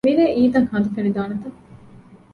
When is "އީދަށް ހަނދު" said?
0.35-0.89